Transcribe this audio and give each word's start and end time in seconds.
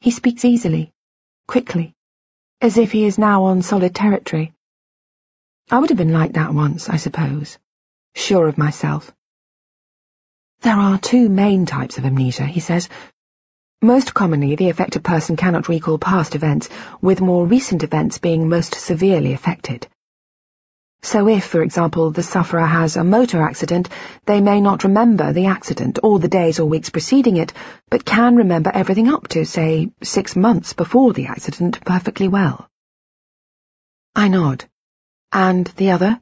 He 0.00 0.12
speaks 0.12 0.44
easily, 0.44 0.92
quickly, 1.48 1.94
as 2.60 2.78
if 2.78 2.92
he 2.92 3.04
is 3.04 3.18
now 3.18 3.44
on 3.44 3.62
solid 3.62 3.94
territory. 3.94 4.52
I 5.70 5.78
would 5.78 5.90
have 5.90 5.98
been 5.98 6.12
like 6.12 6.34
that 6.34 6.54
once, 6.54 6.88
I 6.88 6.96
suppose, 6.96 7.58
sure 8.14 8.46
of 8.46 8.56
myself. 8.56 9.12
There 10.60 10.76
are 10.76 10.98
two 10.98 11.28
main 11.28 11.66
types 11.66 11.98
of 11.98 12.04
amnesia, 12.04 12.46
he 12.46 12.60
says. 12.60 12.88
Most 13.82 14.14
commonly, 14.14 14.54
the 14.54 14.70
affected 14.70 15.02
person 15.02 15.36
cannot 15.36 15.68
recall 15.68 15.98
past 15.98 16.34
events, 16.34 16.68
with 17.00 17.20
more 17.20 17.46
recent 17.46 17.82
events 17.82 18.18
being 18.18 18.48
most 18.48 18.76
severely 18.76 19.32
affected. 19.32 19.88
So 21.08 21.26
if, 21.26 21.44
for 21.44 21.62
example, 21.62 22.10
the 22.10 22.22
sufferer 22.22 22.66
has 22.66 22.98
a 22.98 23.02
motor 23.02 23.40
accident, 23.40 23.88
they 24.26 24.42
may 24.42 24.60
not 24.60 24.84
remember 24.84 25.32
the 25.32 25.46
accident 25.46 25.98
or 26.02 26.18
the 26.18 26.28
days 26.28 26.60
or 26.60 26.66
weeks 26.66 26.90
preceding 26.90 27.38
it, 27.38 27.54
but 27.88 28.04
can 28.04 28.36
remember 28.36 28.70
everything 28.74 29.08
up 29.08 29.26
to, 29.28 29.46
say, 29.46 29.90
six 30.02 30.36
months 30.36 30.74
before 30.74 31.14
the 31.14 31.28
accident 31.28 31.82
perfectly 31.82 32.28
well. 32.28 32.68
I 34.14 34.28
nod. 34.28 34.66
And 35.32 35.66
the 35.78 35.92
other? 35.92 36.20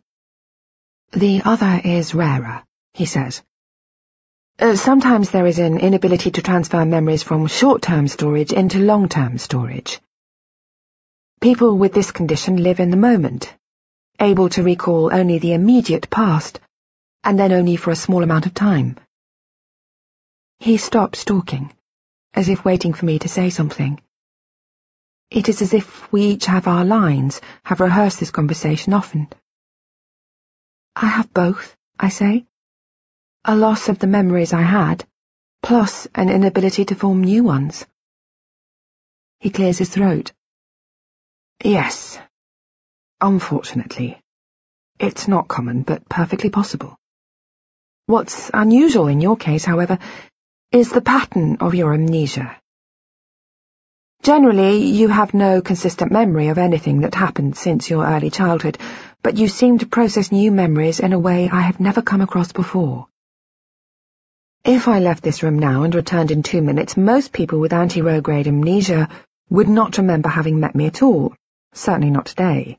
The 1.10 1.42
other 1.44 1.80
is 1.82 2.14
rarer, 2.14 2.62
he 2.94 3.06
says. 3.06 3.42
Uh, 4.60 4.76
sometimes 4.76 5.32
there 5.32 5.48
is 5.48 5.58
an 5.58 5.80
inability 5.80 6.30
to 6.30 6.42
transfer 6.42 6.84
memories 6.84 7.24
from 7.24 7.48
short-term 7.48 8.06
storage 8.06 8.52
into 8.52 8.78
long-term 8.78 9.38
storage. 9.38 10.00
People 11.40 11.76
with 11.76 11.92
this 11.92 12.12
condition 12.12 12.62
live 12.62 12.78
in 12.78 12.92
the 12.92 12.96
moment, 12.96 13.52
able 14.20 14.48
to 14.50 14.62
recall 14.62 15.12
only 15.12 15.38
the 15.38 15.52
immediate 15.52 16.10
past, 16.10 16.60
and 17.24 17.38
then 17.38 17.52
only 17.52 17.76
for 17.76 17.90
a 17.90 17.96
small 17.96 18.22
amount 18.22 18.46
of 18.46 18.54
time. 18.54 18.96
He 20.58 20.76
stops 20.76 21.24
talking, 21.24 21.72
as 22.34 22.48
if 22.48 22.64
waiting 22.64 22.94
for 22.94 23.04
me 23.04 23.18
to 23.18 23.28
say 23.28 23.50
something. 23.50 24.00
It 25.30 25.48
is 25.48 25.60
as 25.60 25.74
if 25.74 26.12
we 26.12 26.22
each 26.22 26.46
have 26.46 26.68
our 26.68 26.84
lines, 26.84 27.40
have 27.64 27.80
rehearsed 27.80 28.20
this 28.20 28.30
conversation 28.30 28.92
often. 28.92 29.28
I 30.94 31.06
have 31.06 31.32
both, 31.32 31.76
I 31.98 32.08
say. 32.08 32.46
A 33.44 33.56
loss 33.56 33.88
of 33.88 33.98
the 33.98 34.06
memories 34.06 34.52
I 34.52 34.62
had, 34.62 35.04
plus 35.62 36.06
an 36.14 36.30
inability 36.30 36.84
to 36.86 36.94
form 36.94 37.22
new 37.22 37.42
ones. 37.42 37.84
He 39.40 39.50
clears 39.50 39.78
his 39.78 39.90
throat. 39.90 40.32
Yes, 41.62 42.18
Unfortunately. 43.20 44.20
It's 44.98 45.26
not 45.26 45.48
common, 45.48 45.82
but 45.82 46.06
perfectly 46.08 46.50
possible. 46.50 46.96
What's 48.06 48.50
unusual 48.52 49.08
in 49.08 49.22
your 49.22 49.36
case, 49.36 49.64
however, 49.64 49.98
is 50.70 50.90
the 50.90 51.00
pattern 51.00 51.56
of 51.60 51.74
your 51.74 51.94
amnesia. 51.94 52.56
Generally, 54.22 54.84
you 54.84 55.08
have 55.08 55.32
no 55.32 55.62
consistent 55.62 56.12
memory 56.12 56.48
of 56.48 56.58
anything 56.58 57.00
that 57.00 57.14
happened 57.14 57.56
since 57.56 57.88
your 57.88 58.04
early 58.04 58.28
childhood, 58.28 58.76
but 59.22 59.36
you 59.36 59.48
seem 59.48 59.78
to 59.78 59.86
process 59.86 60.30
new 60.30 60.52
memories 60.52 61.00
in 61.00 61.12
a 61.12 61.18
way 61.18 61.48
I 61.50 61.62
have 61.62 61.80
never 61.80 62.02
come 62.02 62.20
across 62.20 62.52
before. 62.52 63.06
If 64.64 64.88
I 64.88 64.98
left 64.98 65.22
this 65.22 65.42
room 65.42 65.58
now 65.58 65.84
and 65.84 65.94
returned 65.94 66.30
in 66.30 66.42
two 66.42 66.60
minutes, 66.60 66.96
most 66.96 67.32
people 67.32 67.60
with 67.60 67.72
anterograde 67.72 68.46
amnesia 68.46 69.08
would 69.48 69.68
not 69.68 69.96
remember 69.96 70.28
having 70.28 70.60
met 70.60 70.74
me 70.74 70.86
at 70.86 71.02
all, 71.02 71.34
certainly 71.72 72.10
not 72.10 72.26
today. 72.26 72.78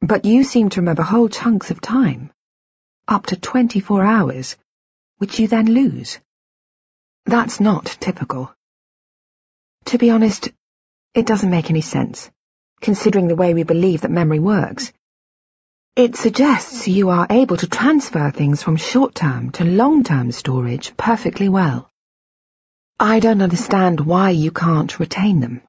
But 0.00 0.24
you 0.24 0.44
seem 0.44 0.68
to 0.70 0.80
remember 0.80 1.02
whole 1.02 1.28
chunks 1.28 1.70
of 1.70 1.80
time, 1.80 2.30
up 3.08 3.26
to 3.26 3.36
24 3.36 4.04
hours, 4.04 4.56
which 5.18 5.38
you 5.38 5.48
then 5.48 5.66
lose. 5.66 6.18
That's 7.26 7.58
not 7.60 7.86
typical. 8.00 8.54
To 9.86 9.98
be 9.98 10.10
honest, 10.10 10.50
it 11.14 11.26
doesn't 11.26 11.50
make 11.50 11.68
any 11.68 11.80
sense, 11.80 12.30
considering 12.80 13.26
the 13.26 13.36
way 13.36 13.54
we 13.54 13.64
believe 13.64 14.02
that 14.02 14.10
memory 14.10 14.38
works. 14.38 14.92
It 15.96 16.14
suggests 16.14 16.86
you 16.86 17.08
are 17.08 17.26
able 17.28 17.56
to 17.56 17.66
transfer 17.66 18.30
things 18.30 18.62
from 18.62 18.76
short-term 18.76 19.50
to 19.52 19.64
long-term 19.64 20.30
storage 20.30 20.96
perfectly 20.96 21.48
well. 21.48 21.90
I 23.00 23.18
don't 23.18 23.42
understand 23.42 24.00
why 24.00 24.30
you 24.30 24.52
can't 24.52 25.00
retain 25.00 25.40
them. 25.40 25.62